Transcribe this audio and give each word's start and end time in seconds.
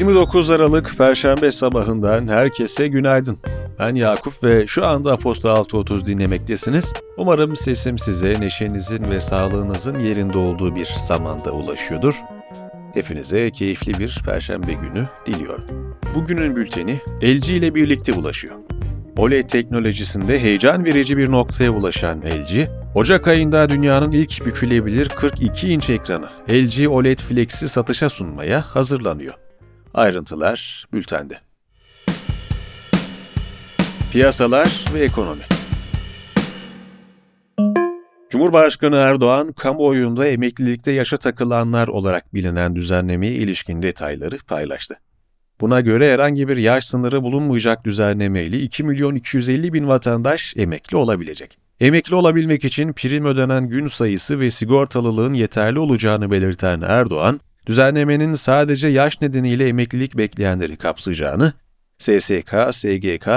29 0.00 0.50
Aralık 0.50 0.98
Perşembe 0.98 1.52
sabahından 1.52 2.28
herkese 2.28 2.88
günaydın. 2.88 3.38
Ben 3.78 3.94
Yakup 3.94 4.44
ve 4.44 4.66
şu 4.66 4.86
anda 4.86 5.12
Aposto 5.12 5.48
6.30 5.48 6.06
dinlemektesiniz. 6.06 6.92
Umarım 7.16 7.56
sesim 7.56 7.98
size 7.98 8.40
neşenizin 8.40 9.10
ve 9.10 9.20
sağlığınızın 9.20 9.98
yerinde 9.98 10.38
olduğu 10.38 10.74
bir 10.76 10.88
zamanda 11.08 11.50
ulaşıyordur. 11.50 12.14
Hepinize 12.94 13.50
keyifli 13.50 13.98
bir 13.98 14.22
Perşembe 14.24 14.72
günü 14.72 15.08
diliyorum. 15.26 15.96
Bugünün 16.14 16.56
bülteni 16.56 17.00
LG 17.22 17.48
ile 17.48 17.74
birlikte 17.74 18.12
ulaşıyor. 18.12 18.54
OLED 19.18 19.48
teknolojisinde 19.48 20.40
heyecan 20.40 20.84
verici 20.84 21.16
bir 21.16 21.30
noktaya 21.30 21.70
ulaşan 21.70 22.20
LG, 22.20 22.68
Ocak 22.94 23.28
ayında 23.28 23.70
dünyanın 23.70 24.12
ilk 24.12 24.46
bükülebilir 24.46 25.08
42 25.08 25.68
inç 25.68 25.90
ekranı 25.90 26.28
LG 26.50 26.88
OLED 26.88 27.18
Flex'i 27.18 27.68
satışa 27.68 28.08
sunmaya 28.08 28.60
hazırlanıyor. 28.60 29.49
Ayrıntılar 29.94 30.86
bültende. 30.92 31.38
Piyasalar 34.12 34.84
ve 34.94 35.00
ekonomi 35.00 35.42
Cumhurbaşkanı 38.30 38.96
Erdoğan, 38.96 39.52
kamuoyunda 39.52 40.26
emeklilikte 40.26 40.92
yaşa 40.92 41.16
takılanlar 41.16 41.88
olarak 41.88 42.34
bilinen 42.34 42.74
düzenlemeye 42.74 43.32
ilişkin 43.32 43.82
detayları 43.82 44.38
paylaştı. 44.38 44.96
Buna 45.60 45.80
göre 45.80 46.12
herhangi 46.12 46.48
bir 46.48 46.56
yaş 46.56 46.84
sınırı 46.84 47.22
bulunmayacak 47.22 47.84
düzenlemeyle 47.84 48.58
2 48.58 48.84
milyon 48.84 49.14
250 49.14 49.72
bin 49.72 49.88
vatandaş 49.88 50.54
emekli 50.56 50.96
olabilecek. 50.96 51.58
Emekli 51.80 52.14
olabilmek 52.14 52.64
için 52.64 52.92
prim 52.92 53.24
ödenen 53.24 53.68
gün 53.68 53.86
sayısı 53.86 54.40
ve 54.40 54.50
sigortalılığın 54.50 55.34
yeterli 55.34 55.78
olacağını 55.78 56.30
belirten 56.30 56.80
Erdoğan, 56.80 57.40
düzenlemenin 57.66 58.34
sadece 58.34 58.88
yaş 58.88 59.22
nedeniyle 59.22 59.68
emeklilik 59.68 60.16
bekleyenleri 60.16 60.76
kapsayacağını, 60.76 61.52
SSK, 61.98 62.54
SGK, 62.70 63.28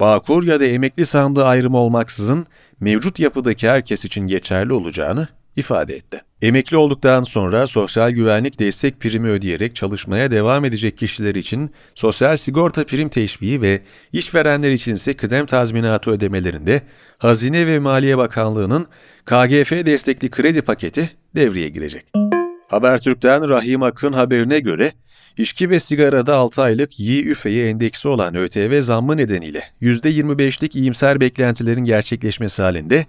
Bağkur 0.00 0.44
ya 0.44 0.60
da 0.60 0.64
emekli 0.64 1.06
sandığı 1.06 1.44
ayrımı 1.44 1.76
olmaksızın 1.76 2.46
mevcut 2.80 3.20
yapıdaki 3.20 3.68
herkes 3.68 4.04
için 4.04 4.26
geçerli 4.26 4.72
olacağını 4.72 5.28
ifade 5.56 5.96
etti. 5.96 6.22
Emekli 6.42 6.76
olduktan 6.76 7.22
sonra 7.22 7.66
sosyal 7.66 8.10
güvenlik 8.10 8.58
destek 8.58 9.00
primi 9.00 9.28
ödeyerek 9.28 9.76
çalışmaya 9.76 10.30
devam 10.30 10.64
edecek 10.64 10.98
kişiler 10.98 11.34
için 11.34 11.70
sosyal 11.94 12.36
sigorta 12.36 12.86
prim 12.86 13.08
teşviği 13.08 13.62
ve 13.62 13.82
işverenler 14.12 14.70
için 14.70 14.94
ise 14.94 15.14
kıdem 15.14 15.46
tazminatı 15.46 16.10
ödemelerinde 16.10 16.82
Hazine 17.18 17.66
ve 17.66 17.78
Maliye 17.78 18.18
Bakanlığı'nın 18.18 18.86
KGF 19.24 19.70
destekli 19.70 20.30
kredi 20.30 20.62
paketi 20.62 21.10
devreye 21.34 21.68
girecek. 21.68 22.25
Habertürk'ten 22.68 23.48
Rahim 23.48 23.82
Akın 23.82 24.12
haberine 24.12 24.60
göre 24.60 24.92
İçki 25.36 25.70
ve 25.70 25.80
sigarada 25.80 26.36
6 26.36 26.62
aylık 26.62 27.00
YİÜFE'ye 27.00 27.68
endeksi 27.68 28.08
olan 28.08 28.34
ÖTV 28.34 28.80
zammı 28.80 29.16
nedeniyle 29.16 29.62
%25'lik 29.82 30.76
iyimser 30.76 31.20
beklentilerin 31.20 31.84
gerçekleşmesi 31.84 32.62
halinde 32.62 33.06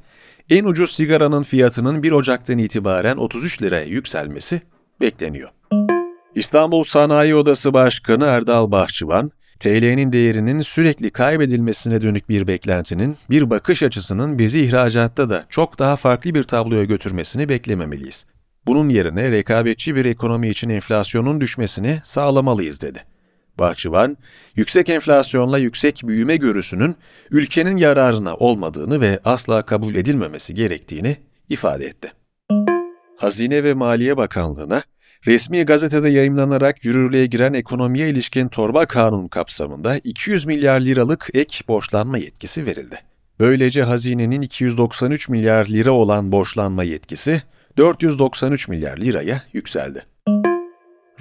en 0.49 0.63
ucuz 0.63 0.91
sigaranın 0.91 1.43
fiyatının 1.43 2.03
1 2.03 2.11
Ocak'tan 2.11 2.57
itibaren 2.57 3.17
33 3.17 3.61
liraya 3.61 3.85
yükselmesi 3.85 4.61
bekleniyor. 5.01 5.49
İstanbul 6.35 6.83
Sanayi 6.83 7.35
Odası 7.35 7.73
Başkanı 7.73 8.25
Erdal 8.25 8.71
Bahçıvan, 8.71 9.31
TL'nin 9.59 10.13
değerinin 10.13 10.61
sürekli 10.61 11.09
kaybedilmesine 11.09 12.01
dönük 12.01 12.29
bir 12.29 12.47
beklentinin, 12.47 13.17
bir 13.29 13.49
bakış 13.49 13.83
açısının 13.83 14.39
bizi 14.39 14.61
ihracatta 14.61 15.29
da 15.29 15.45
çok 15.49 15.79
daha 15.79 15.95
farklı 15.95 16.33
bir 16.35 16.43
tabloya 16.43 16.83
götürmesini 16.83 17.49
beklememeliyiz. 17.49 18.25
Bunun 18.67 18.89
yerine 18.89 19.31
rekabetçi 19.31 19.95
bir 19.95 20.05
ekonomi 20.05 20.49
için 20.49 20.69
enflasyonun 20.69 21.41
düşmesini 21.41 22.01
sağlamalıyız 22.03 22.81
dedi. 22.81 23.03
Bahçıvan, 23.59 24.17
yüksek 24.55 24.89
enflasyonla 24.89 25.57
yüksek 25.57 26.01
büyüme 26.03 26.35
görüsünün 26.35 26.95
ülkenin 27.31 27.77
yararına 27.77 28.35
olmadığını 28.35 29.01
ve 29.01 29.19
asla 29.25 29.61
kabul 29.61 29.95
edilmemesi 29.95 30.55
gerektiğini 30.55 31.17
ifade 31.49 31.85
etti. 31.85 32.11
Hazine 33.17 33.63
ve 33.63 33.73
Maliye 33.73 34.17
Bakanlığı'na 34.17 34.83
resmi 35.27 35.63
gazetede 35.63 36.09
yayımlanarak 36.09 36.85
yürürlüğe 36.85 37.25
giren 37.25 37.53
ekonomiye 37.53 38.09
ilişkin 38.09 38.47
torba 38.47 38.85
kanun 38.85 39.27
kapsamında 39.27 39.97
200 39.97 40.45
milyar 40.45 40.79
liralık 40.79 41.29
ek 41.33 41.59
borçlanma 41.67 42.17
yetkisi 42.17 42.65
verildi. 42.65 42.99
Böylece 43.39 43.83
hazinenin 43.83 44.41
293 44.41 45.29
milyar 45.29 45.65
lira 45.65 45.91
olan 45.91 46.31
borçlanma 46.31 46.83
yetkisi 46.83 47.41
493 47.77 48.67
milyar 48.67 48.97
liraya 48.97 49.43
yükseldi. 49.53 50.05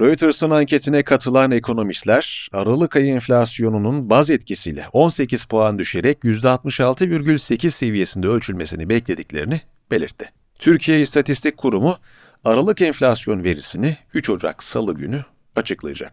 Reuters'ın 0.00 0.50
anketine 0.50 1.02
katılan 1.02 1.50
ekonomistler, 1.50 2.48
Aralık 2.52 2.96
ayı 2.96 3.06
enflasyonunun 3.06 4.10
baz 4.10 4.30
etkisiyle 4.30 4.86
18 4.92 5.44
puan 5.44 5.78
düşerek 5.78 6.18
%66,8 6.24 7.70
seviyesinde 7.70 8.28
ölçülmesini 8.28 8.88
beklediklerini 8.88 9.60
belirtti. 9.90 10.30
Türkiye 10.58 11.00
İstatistik 11.00 11.56
Kurumu, 11.56 11.96
Aralık 12.44 12.82
enflasyon 12.82 13.44
verisini 13.44 13.96
3 14.14 14.30
Ocak 14.30 14.62
Salı 14.62 14.94
günü 14.94 15.24
açıklayacak. 15.56 16.12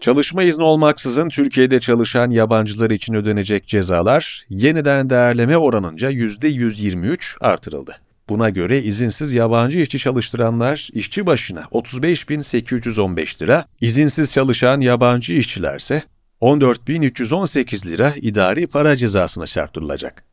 Çalışma 0.00 0.42
izni 0.42 0.64
olmaksızın 0.64 1.28
Türkiye'de 1.28 1.80
çalışan 1.80 2.30
yabancılar 2.30 2.90
için 2.90 3.14
ödenecek 3.14 3.66
cezalar 3.66 4.44
yeniden 4.48 5.10
değerleme 5.10 5.56
oranınca 5.56 6.10
%123 6.10 7.36
artırıldı. 7.40 7.96
Buna 8.32 8.50
göre 8.50 8.82
izinsiz 8.82 9.32
yabancı 9.32 9.78
işçi 9.78 9.98
çalıştıranlar 9.98 10.88
işçi 10.92 11.26
başına 11.26 11.60
35.815 11.60 13.42
lira, 13.42 13.66
izinsiz 13.80 14.32
çalışan 14.32 14.80
yabancı 14.80 15.32
işçilerse 15.32 16.02
14.318 16.40 17.86
lira 17.86 18.14
idari 18.16 18.66
para 18.66 18.96
cezasına 18.96 19.46
çarptırılacak. 19.46 20.24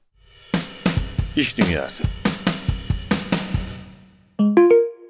İş 1.36 1.58
Dünyası 1.58 2.04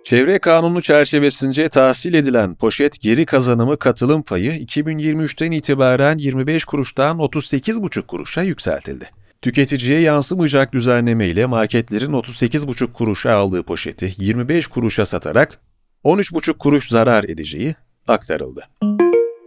Çevre 0.04 0.40
Kanunu 0.40 0.82
çerçevesince 0.82 1.70
tahsil 1.70 2.14
edilen 2.14 2.56
poşet 2.56 3.02
geri 3.02 3.26
kazanımı 3.26 3.80
katılım 3.80 4.22
payı 4.22 4.52
2023'ten 4.52 5.52
itibaren 5.52 6.18
25 6.18 6.66
kuruştan 6.66 7.18
38,5 7.18 8.02
kuruşa 8.02 8.42
yükseltildi. 8.42 9.10
Tüketiciye 9.42 10.00
yansımayacak 10.00 10.74
düzenleme 10.74 11.28
ile 11.28 11.46
marketlerin 11.46 12.14
38,5 12.14 12.94
kuruşa 12.94 13.34
aldığı 13.34 13.64
poşeti 13.64 14.14
25 14.18 14.68
kuruşa 14.68 15.06
satarak 15.06 15.60
13,5 16.06 16.58
kuruş 16.58 16.88
zarar 16.88 17.24
edeceği 17.24 17.76
aktarıldı. 18.08 18.68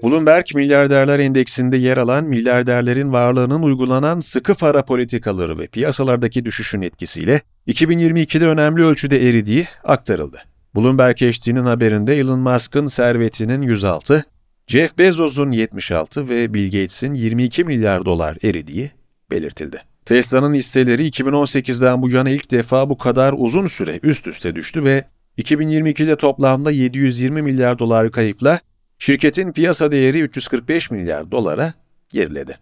Bloomberg 0.03 0.44
Milyarderler 0.54 1.19
Endeksinde 1.19 1.76
yer 1.76 1.97
alan 1.97 2.25
milyarderlerin 2.25 3.12
varlığının 3.12 3.62
uygulanan 3.62 4.20
sıkı 4.20 4.54
para 4.54 4.84
politikaları 4.84 5.58
ve 5.58 5.66
piyasalardaki 5.66 6.44
düşüşün 6.44 6.82
etkisiyle 6.82 7.42
2022'de 7.69 8.47
önemli 8.47 8.84
ölçüde 8.84 9.28
eridiği 9.28 9.69
aktarıldı. 9.84 10.42
Bloomberg 10.76 11.16
HD'nin 11.16 11.64
haberinde 11.64 12.19
Elon 12.19 12.41
Musk'ın 12.41 12.86
servetinin 12.86 13.62
106, 13.62 14.24
Jeff 14.66 14.98
Bezos'un 14.98 15.50
76 15.50 16.28
ve 16.28 16.54
Bill 16.54 16.64
Gates'in 16.64 17.14
22 17.14 17.64
milyar 17.64 18.04
dolar 18.04 18.38
eridiği 18.42 18.91
belirtildi. 19.32 19.82
Tesla'nın 20.04 20.54
hisseleri 20.54 21.09
2018'den 21.09 22.03
bu 22.03 22.10
yana 22.10 22.31
ilk 22.31 22.50
defa 22.50 22.91
bu 22.91 22.98
kadar 22.98 23.34
uzun 23.37 23.66
süre 23.66 24.00
üst 24.03 24.26
üste 24.26 24.54
düştü 24.54 24.84
ve 24.84 25.04
2022'de 25.38 26.16
toplamda 26.16 26.70
720 26.70 27.42
milyar 27.42 27.78
dolar 27.78 28.10
kayıpla 28.10 28.60
şirketin 28.98 29.53
piyasa 29.53 29.92
değeri 29.92 30.21
345 30.21 30.91
milyar 30.91 31.31
dolara 31.31 31.75
geriledi. 32.10 32.59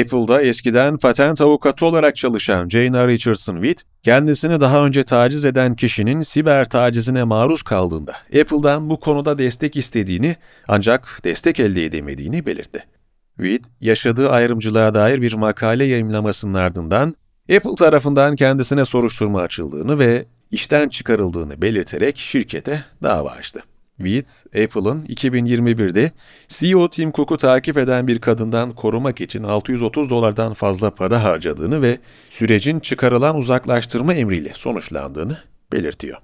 Apple'da 0.00 0.42
eskiden 0.42 0.96
patent 0.96 1.40
avukatı 1.40 1.86
olarak 1.86 2.16
çalışan 2.16 2.68
Jane 2.68 3.08
Richardson 3.08 3.54
Witt, 3.54 3.82
kendisini 4.02 4.60
daha 4.60 4.86
önce 4.86 5.04
taciz 5.04 5.44
eden 5.44 5.74
kişinin 5.74 6.20
siber 6.20 6.68
tacizine 6.68 7.24
maruz 7.24 7.62
kaldığında 7.62 8.12
Apple'dan 8.40 8.90
bu 8.90 9.00
konuda 9.00 9.38
destek 9.38 9.76
istediğini 9.76 10.36
ancak 10.68 11.20
destek 11.24 11.60
elde 11.60 11.84
edemediğini 11.84 12.46
belirtti. 12.46 12.84
Reed, 13.40 13.64
yaşadığı 13.80 14.30
ayrımcılığa 14.30 14.94
dair 14.94 15.22
bir 15.22 15.32
makale 15.32 15.84
yayımlamasının 15.84 16.54
ardından 16.54 17.14
Apple 17.56 17.74
tarafından 17.74 18.36
kendisine 18.36 18.84
soruşturma 18.84 19.40
açıldığını 19.40 19.98
ve 19.98 20.26
işten 20.50 20.88
çıkarıldığını 20.88 21.62
belirterek 21.62 22.16
şirkete 22.16 22.84
dava 23.02 23.30
açtı. 23.30 23.62
Reed, 24.00 24.26
Apple'ın 24.46 25.02
2021'de 25.02 26.12
CEO 26.48 26.88
Tim 26.88 27.12
Cook'u 27.12 27.36
takip 27.36 27.78
eden 27.78 28.06
bir 28.06 28.18
kadından 28.18 28.72
korumak 28.74 29.20
için 29.20 29.42
630 29.42 30.10
dolardan 30.10 30.54
fazla 30.54 30.90
para 30.90 31.24
harcadığını 31.24 31.82
ve 31.82 31.98
sürecin 32.30 32.80
çıkarılan 32.80 33.36
uzaklaştırma 33.36 34.14
emriyle 34.14 34.52
sonuçlandığını 34.54 35.38
belirtiyor. 35.72 36.18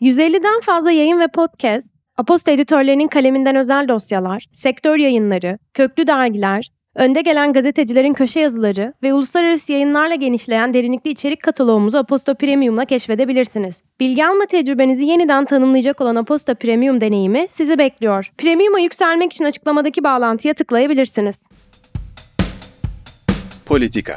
150'den 0.00 0.60
fazla 0.60 0.90
yayın 0.90 1.20
ve 1.20 1.28
podcast 1.28 1.95
Aposta 2.18 2.50
editörlerinin 2.50 3.08
kaleminden 3.08 3.56
özel 3.56 3.88
dosyalar, 3.88 4.46
sektör 4.52 4.96
yayınları, 4.96 5.58
köklü 5.74 6.06
dergiler, 6.06 6.70
Önde 6.94 7.20
gelen 7.20 7.52
gazetecilerin 7.52 8.14
köşe 8.14 8.40
yazıları 8.40 8.94
ve 9.02 9.14
uluslararası 9.14 9.72
yayınlarla 9.72 10.14
genişleyen 10.14 10.74
derinlikli 10.74 11.10
içerik 11.10 11.42
kataloğumuzu 11.42 11.98
Aposto 11.98 12.34
Premium'la 12.34 12.84
keşfedebilirsiniz. 12.84 13.82
Bilgi 14.00 14.26
alma 14.26 14.46
tecrübenizi 14.46 15.04
yeniden 15.04 15.44
tanımlayacak 15.44 16.00
olan 16.00 16.16
Aposto 16.16 16.54
Premium 16.54 17.00
deneyimi 17.00 17.46
sizi 17.50 17.78
bekliyor. 17.78 18.30
Premium'a 18.38 18.78
yükselmek 18.80 19.32
için 19.32 19.44
açıklamadaki 19.44 20.04
bağlantıya 20.04 20.54
tıklayabilirsiniz. 20.54 21.46
Politika 23.66 24.14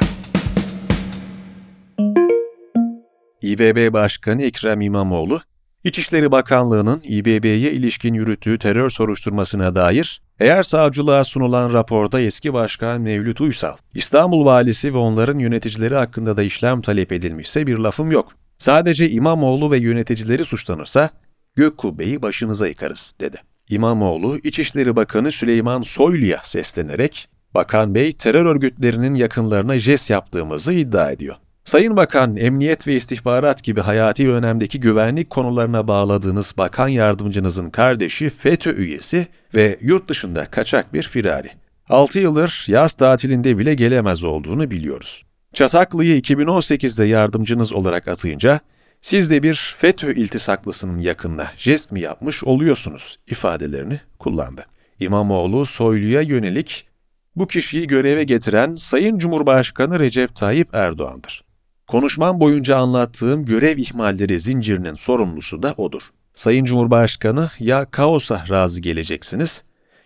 İBB 3.42 3.92
Başkanı 3.92 4.42
Ekrem 4.42 4.80
İmamoğlu, 4.80 5.40
İçişleri 5.84 6.30
Bakanlığı'nın 6.30 7.00
İBB'ye 7.04 7.72
ilişkin 7.72 8.14
yürüttüğü 8.14 8.58
terör 8.58 8.90
soruşturmasına 8.90 9.74
dair 9.74 10.22
eğer 10.40 10.62
savcılığa 10.62 11.24
sunulan 11.24 11.72
raporda 11.72 12.20
eski 12.20 12.52
başkan 12.52 13.00
Mevlüt 13.00 13.40
Uysal, 13.40 13.76
İstanbul 13.94 14.44
valisi 14.44 14.94
ve 14.94 14.98
onların 14.98 15.38
yöneticileri 15.38 15.94
hakkında 15.94 16.36
da 16.36 16.42
işlem 16.42 16.80
talep 16.80 17.12
edilmişse 17.12 17.66
bir 17.66 17.78
lafım 17.78 18.10
yok. 18.12 18.32
Sadece 18.58 19.10
İmamoğlu 19.10 19.70
ve 19.70 19.78
yöneticileri 19.78 20.44
suçlanırsa 20.44 21.10
gök 21.56 21.78
kubbeyi 21.78 22.22
başınıza 22.22 22.68
yıkarız 22.68 23.14
dedi. 23.20 23.36
İmamoğlu, 23.68 24.38
İçişleri 24.38 24.96
Bakanı 24.96 25.32
Süleyman 25.32 25.82
Soylu'ya 25.82 26.40
seslenerek, 26.42 27.28
Bakan 27.54 27.94
Bey 27.94 28.12
terör 28.12 28.46
örgütlerinin 28.46 29.14
yakınlarına 29.14 29.78
jest 29.78 30.10
yaptığımızı 30.10 30.72
iddia 30.72 31.10
ediyor. 31.10 31.36
Sayın 31.64 31.96
Bakan, 31.96 32.36
emniyet 32.36 32.86
ve 32.86 32.96
istihbarat 32.96 33.64
gibi 33.64 33.80
hayati 33.80 34.30
önemdeki 34.30 34.80
güvenlik 34.80 35.30
konularına 35.30 35.88
bağladığınız 35.88 36.54
bakan 36.58 36.88
yardımcınızın 36.88 37.70
kardeşi 37.70 38.30
FETÖ 38.30 38.74
üyesi 38.76 39.26
ve 39.54 39.78
yurt 39.80 40.08
dışında 40.08 40.46
kaçak 40.46 40.94
bir 40.94 41.02
firari. 41.02 41.50
6 41.88 42.18
yıldır 42.18 42.64
yaz 42.68 42.92
tatilinde 42.92 43.58
bile 43.58 43.74
gelemez 43.74 44.24
olduğunu 44.24 44.70
biliyoruz. 44.70 45.22
Çataklı'yı 45.52 46.20
2018'de 46.20 47.04
yardımcınız 47.04 47.72
olarak 47.72 48.08
atayınca 48.08 48.60
siz 49.02 49.30
de 49.30 49.42
bir 49.42 49.74
FETÖ 49.76 50.12
iltisaklısının 50.12 50.98
yakınına 50.98 51.52
jest 51.56 51.92
mi 51.92 52.00
yapmış 52.00 52.44
oluyorsunuz 52.44 53.18
ifadelerini 53.26 54.00
kullandı. 54.18 54.66
İmamoğlu 55.00 55.66
Soylu'ya 55.66 56.20
yönelik 56.20 56.86
bu 57.36 57.46
kişiyi 57.46 57.86
göreve 57.86 58.24
getiren 58.24 58.74
Sayın 58.74 59.18
Cumhurbaşkanı 59.18 59.98
Recep 59.98 60.36
Tayyip 60.36 60.74
Erdoğan'dır. 60.74 61.49
Konuşmam 61.90 62.40
boyunca 62.40 62.76
anlattığım 62.76 63.44
görev 63.44 63.78
ihmalleri 63.78 64.40
zincirinin 64.40 64.94
sorumlusu 64.94 65.62
da 65.62 65.74
odur. 65.76 66.02
Sayın 66.34 66.64
Cumhurbaşkanı 66.64 67.50
ya 67.58 67.84
kaosa 67.84 68.44
razı 68.50 68.80
geleceksiniz 68.80 69.62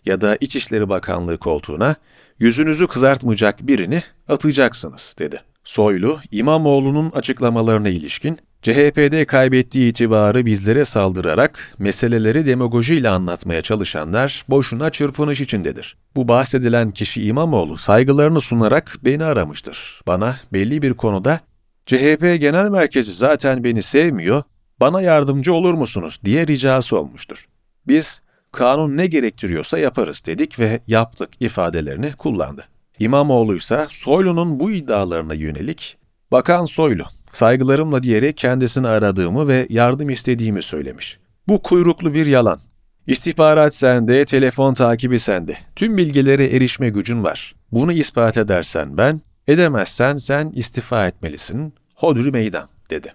ya 0.07 0.21
da 0.21 0.37
İçişleri 0.41 0.89
Bakanlığı 0.89 1.39
koltuğuna 1.39 1.97
yüzünüzü 2.39 2.87
kızartmayacak 2.87 3.67
birini 3.67 4.03
atacaksınız 4.29 5.15
dedi. 5.19 5.43
Soylu, 5.65 6.19
İmamoğlu'nun 6.31 7.11
açıklamalarına 7.11 7.89
ilişkin 7.89 8.39
CHP'de 8.63 9.25
kaybettiği 9.25 9.91
itibarı 9.91 10.47
bizlere 10.47 10.85
saldırarak 10.85 11.75
meseleleri 11.79 12.47
demagojiyle 12.47 13.09
anlatmaya 13.09 13.63
çalışanlar 13.63 14.45
boşuna 14.49 14.91
çırpınış 14.91 15.41
içindedir. 15.41 15.97
Bu 16.17 16.29
bahsedilen 16.29 16.91
kişi 16.91 17.25
İmamoğlu 17.27 17.79
saygılarını 17.79 18.41
sunarak 18.41 18.99
beni 19.05 19.25
aramıştır. 19.25 20.01
Bana 20.07 20.37
belli 20.53 20.83
bir 20.83 20.95
konuda 20.95 21.41
CHP 21.87 22.41
Genel 22.41 22.71
Merkezi 22.71 23.13
zaten 23.13 23.65
beni 23.65 23.83
sevmiyor, 23.83 24.43
bana 24.81 25.03
yardımcı 25.03 25.55
olur 25.55 25.75
musunuz 25.75 26.21
diye 26.25 26.47
ricası 26.47 26.99
olmuştur. 26.99 27.47
Biz 27.87 28.23
kanun 28.53 28.97
ne 28.97 29.07
gerektiriyorsa 29.07 29.79
yaparız 29.79 30.23
dedik 30.27 30.59
ve 30.59 30.81
yaptık 30.87 31.31
ifadelerini 31.41 32.13
kullandı. 32.13 32.65
İmamoğlu 32.99 33.57
ise 33.57 33.87
Soylu'nun 33.91 34.61
bu 34.61 34.71
iddialarına 34.71 35.35
yönelik, 35.35 35.97
Bakan 36.33 36.65
Soylu, 36.65 37.05
saygılarımla 37.33 38.03
diyerek 38.03 38.37
kendisini 38.37 38.89
aradığımı 38.89 39.49
ve 39.49 39.67
yardım 39.71 40.11
istediğimi 40.11 40.63
söylemiş. 40.63 41.19
Bu 41.49 41.63
kuyruklu 41.63 42.15
bir 42.15 42.27
yalan. 42.27 42.61
İstihbarat 43.07 43.75
sende, 43.75 44.25
telefon 44.25 44.75
takibi 44.75 45.21
sende. 45.21 45.57
Tüm 45.77 45.97
bilgilere 45.97 46.45
erişme 46.45 46.89
gücün 46.89 47.25
var. 47.25 47.55
Bunu 47.73 47.93
ispat 47.93 48.37
edersen 48.37 48.97
ben, 48.97 49.21
edemezsen 49.49 50.17
sen 50.17 50.51
istifa 50.55 51.07
etmelisin. 51.07 51.75
Hodri 51.95 52.31
meydan, 52.31 52.69
dedi. 52.91 53.15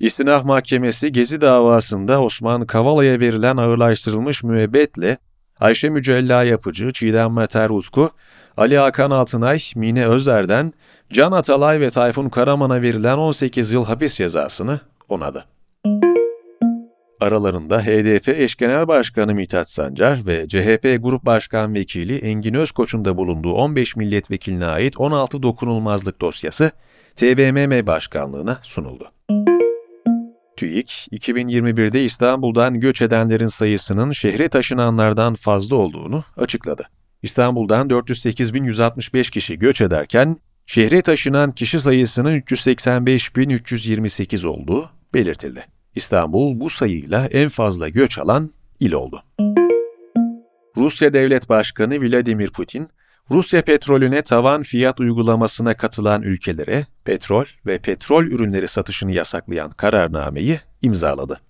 İstinaf 0.00 0.44
Mahkemesi 0.44 1.12
Gezi 1.12 1.40
davasında 1.40 2.22
Osman 2.22 2.66
Kavala'ya 2.66 3.20
verilen 3.20 3.56
ağırlaştırılmış 3.56 4.42
müebbetle 4.42 5.18
Ayşe 5.60 5.90
Mücella 5.90 6.44
Yapıcı, 6.44 6.92
Çiğdem 6.92 7.32
Meter 7.32 7.70
Utku, 7.70 8.10
Ali 8.56 8.78
Hakan 8.78 9.10
Altınay, 9.10 9.60
Mine 9.74 10.06
Özer'den 10.06 10.72
Can 11.12 11.32
Atalay 11.32 11.80
ve 11.80 11.90
Tayfun 11.90 12.28
Karaman'a 12.28 12.82
verilen 12.82 13.16
18 13.16 13.70
yıl 13.72 13.84
hapis 13.84 14.14
cezasını 14.14 14.80
onadı. 15.08 15.44
Aralarında 17.20 17.82
HDP 17.82 18.28
eş 18.28 18.56
genel 18.56 18.88
başkanı 18.88 19.34
Mithat 19.34 19.70
Sancar 19.70 20.26
ve 20.26 20.48
CHP 20.48 21.02
Grup 21.02 21.26
Başkan 21.26 21.74
Vekili 21.74 22.16
Engin 22.16 22.54
Özkoç'un 22.54 23.04
da 23.04 23.16
bulunduğu 23.16 23.52
15 23.52 23.96
milletvekiline 23.96 24.66
ait 24.66 25.00
16 25.00 25.42
dokunulmazlık 25.42 26.20
dosyası 26.20 26.70
TBMM 27.16 27.86
Başkanlığı'na 27.86 28.58
sunuldu. 28.62 29.10
TÜİK, 30.56 31.08
2021'de 31.12 32.04
İstanbul'dan 32.04 32.80
göç 32.80 33.02
edenlerin 33.02 33.46
sayısının 33.46 34.12
şehre 34.12 34.48
taşınanlardan 34.48 35.34
fazla 35.34 35.76
olduğunu 35.76 36.24
açıkladı. 36.36 36.88
İstanbul'dan 37.22 37.88
408.165 37.88 39.30
kişi 39.30 39.58
göç 39.58 39.80
ederken, 39.80 40.36
şehre 40.66 41.02
taşınan 41.02 41.52
kişi 41.52 41.80
sayısının 41.80 42.40
385.328 42.40 44.46
olduğu 44.46 44.90
belirtildi. 45.14 45.75
İstanbul 45.96 46.60
bu 46.60 46.70
sayıyla 46.70 47.26
en 47.26 47.48
fazla 47.48 47.88
göç 47.88 48.18
alan 48.18 48.50
il 48.80 48.92
oldu. 48.92 49.22
Rusya 50.76 51.12
Devlet 51.12 51.48
Başkanı 51.48 52.00
Vladimir 52.00 52.50
Putin, 52.50 52.88
Rusya 53.30 53.62
petrolüne 53.62 54.22
tavan 54.22 54.62
fiyat 54.62 55.00
uygulamasına 55.00 55.76
katılan 55.76 56.22
ülkelere 56.22 56.86
petrol 57.04 57.44
ve 57.66 57.78
petrol 57.78 58.24
ürünleri 58.24 58.68
satışını 58.68 59.12
yasaklayan 59.12 59.70
kararnameyi 59.70 60.60
imzaladı. 60.82 61.40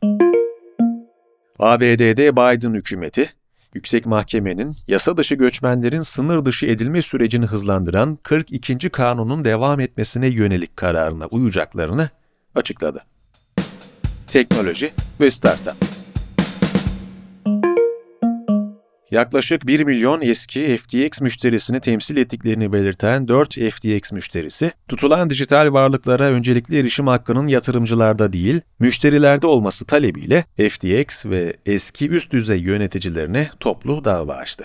ABD'de 1.58 2.32
Biden 2.32 2.74
hükümeti, 2.74 3.28
Yüksek 3.74 4.06
Mahkemenin 4.06 4.76
yasa 4.88 5.16
dışı 5.16 5.34
göçmenlerin 5.34 6.00
sınır 6.00 6.44
dışı 6.44 6.66
edilme 6.66 7.02
sürecini 7.02 7.46
hızlandıran 7.46 8.18
42. 8.22 8.90
kanunun 8.90 9.44
devam 9.44 9.80
etmesine 9.80 10.26
yönelik 10.26 10.76
kararına 10.76 11.26
uyacaklarını 11.26 12.10
açıkladı. 12.54 13.04
Teknoloji 14.26 14.92
ve 15.20 15.30
Startup 15.30 15.74
Yaklaşık 19.10 19.66
1 19.66 19.80
milyon 19.80 20.20
eski 20.20 20.76
FTX 20.76 21.20
müşterisini 21.20 21.80
temsil 21.80 22.16
ettiklerini 22.16 22.72
belirten 22.72 23.28
4 23.28 23.54
FTX 23.54 24.12
müşterisi, 24.12 24.72
tutulan 24.88 25.30
dijital 25.30 25.72
varlıklara 25.72 26.24
öncelikli 26.24 26.78
erişim 26.78 27.06
hakkının 27.06 27.46
yatırımcılarda 27.46 28.32
değil, 28.32 28.60
müşterilerde 28.78 29.46
olması 29.46 29.84
talebiyle 29.84 30.44
FTX 30.70 31.26
ve 31.26 31.56
eski 31.66 32.08
üst 32.08 32.32
düzey 32.32 32.60
yöneticilerine 32.60 33.50
toplu 33.60 34.04
dava 34.04 34.34
açtı. 34.34 34.64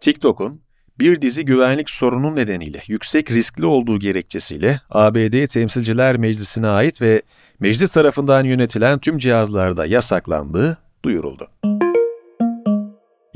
TikTok'un 0.00 0.60
bir 1.00 1.22
dizi 1.22 1.44
güvenlik 1.44 1.90
sorunu 1.90 2.36
nedeniyle 2.36 2.82
yüksek 2.86 3.30
riskli 3.30 3.66
olduğu 3.66 3.98
gerekçesiyle 3.98 4.80
ABD 4.90 5.46
Temsilciler 5.46 6.16
Meclisi'ne 6.16 6.68
ait 6.68 7.02
ve 7.02 7.22
meclis 7.60 7.92
tarafından 7.92 8.44
yönetilen 8.44 8.98
tüm 8.98 9.18
cihazlarda 9.18 9.86
yasaklandığı 9.86 10.78
duyuruldu. 11.04 11.48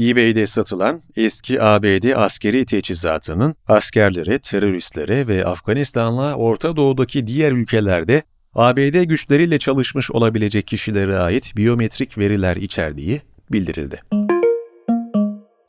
eBay'de 0.00 0.46
satılan 0.46 1.02
eski 1.16 1.62
ABD 1.62 2.12
askeri 2.16 2.66
teçhizatının 2.66 3.54
askerlere, 3.66 4.38
teröristlere 4.38 5.28
ve 5.28 5.46
Afganistan'la 5.46 6.34
Orta 6.34 6.76
Doğu'daki 6.76 7.26
diğer 7.26 7.52
ülkelerde 7.52 8.22
ABD 8.54 9.02
güçleriyle 9.02 9.58
çalışmış 9.58 10.10
olabilecek 10.10 10.66
kişilere 10.66 11.18
ait 11.18 11.56
biyometrik 11.56 12.18
veriler 12.18 12.56
içerdiği 12.56 13.22
bildirildi. 13.52 14.23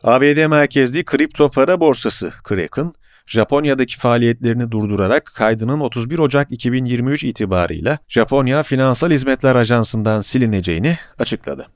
ABD 0.06 0.48
merkezli 0.48 1.06
kripto 1.06 1.50
para 1.50 1.80
borsası 1.80 2.34
Kraken, 2.44 2.94
Japonya'daki 3.26 3.98
faaliyetlerini 3.98 4.72
durdurarak 4.72 5.32
kaydının 5.36 5.80
31 5.80 6.20
Ocak 6.20 6.52
2023 6.52 7.24
itibarıyla 7.24 7.98
Japonya 8.08 8.64
Finansal 8.64 9.12
Hizmetler 9.12 9.56
Ajansı'ndan 9.56 10.20
silineceğini 10.20 10.98
açıkladı. 11.20 11.68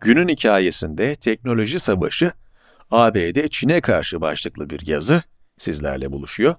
Günün 0.00 0.28
hikayesinde 0.28 1.14
teknoloji 1.14 1.78
savaşı 1.78 2.32
ABD 2.90 3.48
Çin'e 3.48 3.80
karşı 3.80 4.20
başlıklı 4.20 4.70
bir 4.70 4.86
yazı 4.86 5.22
sizlerle 5.58 6.12
buluşuyor. 6.12 6.54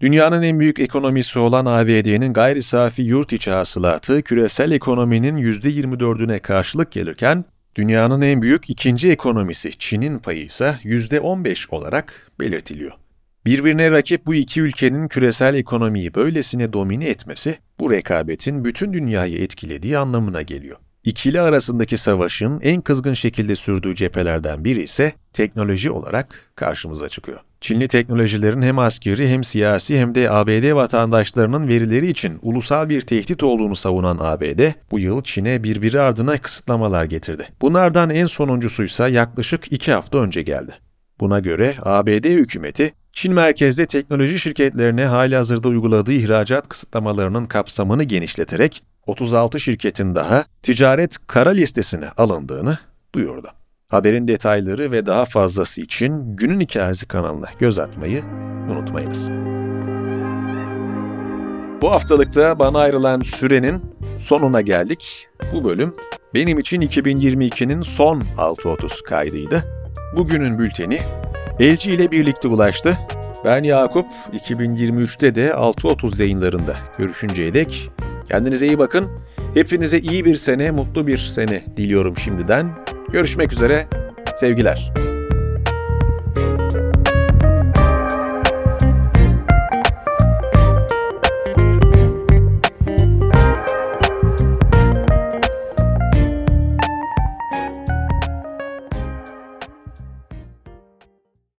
Dünyanın 0.00 0.42
en 0.42 0.60
büyük 0.60 0.78
ekonomisi 0.78 1.38
olan 1.38 1.66
ABD'nin 1.66 2.32
gayri 2.32 2.62
safi 2.62 3.02
yurt 3.02 3.32
içi 3.32 3.50
hasılatı 3.50 4.22
küresel 4.22 4.72
ekonominin 4.72 5.36
%24'üne 5.36 6.40
karşılık 6.40 6.92
gelirken 6.92 7.44
Dünyanın 7.76 8.22
en 8.22 8.42
büyük 8.42 8.70
ikinci 8.70 9.10
ekonomisi 9.10 9.78
Çin'in 9.78 10.18
payı 10.18 10.42
ise 10.42 10.78
%15 10.84 11.74
olarak 11.74 12.32
belirtiliyor. 12.40 12.92
Birbirine 13.46 13.90
rakip 13.90 14.26
bu 14.26 14.34
iki 14.34 14.60
ülkenin 14.60 15.08
küresel 15.08 15.54
ekonomiyi 15.54 16.14
böylesine 16.14 16.72
domine 16.72 17.08
etmesi, 17.08 17.58
bu 17.78 17.90
rekabetin 17.90 18.64
bütün 18.64 18.92
dünyayı 18.92 19.42
etkilediği 19.42 19.98
anlamına 19.98 20.42
geliyor. 20.42 20.76
İkili 21.04 21.40
arasındaki 21.40 21.98
savaşın 21.98 22.60
en 22.62 22.80
kızgın 22.80 23.14
şekilde 23.14 23.56
sürdüğü 23.56 23.94
cephelerden 23.94 24.64
biri 24.64 24.82
ise 24.82 25.12
teknoloji 25.32 25.90
olarak 25.90 26.50
karşımıza 26.54 27.08
çıkıyor. 27.08 27.40
Çinli 27.60 27.88
teknolojilerin 27.88 28.62
hem 28.62 28.78
askeri 28.78 29.28
hem 29.28 29.44
siyasi 29.44 29.98
hem 29.98 30.14
de 30.14 30.30
ABD 30.30 30.74
vatandaşlarının 30.74 31.68
verileri 31.68 32.06
için 32.06 32.38
ulusal 32.42 32.88
bir 32.88 33.00
tehdit 33.00 33.42
olduğunu 33.42 33.76
savunan 33.76 34.18
ABD, 34.20 34.72
bu 34.90 34.98
yıl 34.98 35.22
Çin'e 35.22 35.64
birbiri 35.64 36.00
ardına 36.00 36.38
kısıtlamalar 36.38 37.04
getirdi. 37.04 37.48
Bunlardan 37.60 38.10
en 38.10 38.26
sonuncusuysa 38.26 39.08
yaklaşık 39.08 39.72
iki 39.72 39.92
hafta 39.92 40.18
önce 40.18 40.42
geldi. 40.42 40.72
Buna 41.20 41.40
göre 41.40 41.76
ABD 41.82 42.24
hükümeti, 42.24 42.92
Çin 43.12 43.34
merkezli 43.34 43.86
teknoloji 43.86 44.38
şirketlerine 44.38 45.04
halihazırda 45.04 45.68
uyguladığı 45.68 46.12
ihracat 46.12 46.68
kısıtlamalarının 46.68 47.46
kapsamını 47.46 48.04
genişleterek 48.04 48.82
36 49.06 49.60
şirketin 49.60 50.14
daha 50.14 50.44
ticaret 50.62 51.18
kara 51.26 51.50
listesine 51.50 52.08
alındığını 52.16 52.78
duyurdu. 53.14 53.48
Haberin 53.88 54.28
detayları 54.28 54.90
ve 54.92 55.06
daha 55.06 55.24
fazlası 55.24 55.80
için 55.80 56.36
Günün 56.36 56.60
Hikayesi 56.60 57.08
kanalına 57.08 57.48
göz 57.58 57.78
atmayı 57.78 58.24
unutmayınız. 58.70 59.30
Bu 61.82 61.90
haftalıkta 61.90 62.58
bana 62.58 62.78
ayrılan 62.78 63.20
sürenin 63.20 63.82
sonuna 64.18 64.60
geldik. 64.60 65.28
Bu 65.52 65.64
bölüm 65.64 65.94
benim 66.34 66.58
için 66.58 66.80
2022'nin 66.80 67.82
son 67.82 68.20
6.30 68.20 69.02
kaydıydı. 69.02 69.64
Bugünün 70.16 70.58
bülteni 70.58 71.00
LG 71.60 71.86
ile 71.86 72.10
birlikte 72.10 72.48
ulaştı. 72.48 72.98
Ben 73.44 73.62
Yakup, 73.62 74.06
2023'te 74.32 75.34
de 75.34 75.48
6.30 75.48 76.22
yayınlarında 76.22 76.76
görüşünceye 76.98 77.54
dek 77.54 77.90
kendinize 78.30 78.66
iyi 78.66 78.78
bakın. 78.78 79.06
Hepinize 79.54 79.98
iyi 79.98 80.24
bir 80.24 80.36
sene, 80.36 80.70
mutlu 80.70 81.06
bir 81.06 81.18
sene 81.18 81.64
diliyorum 81.76 82.18
şimdiden. 82.18 82.70
Görüşmek 83.12 83.52
üzere, 83.52 83.86
sevgiler. 84.36 85.09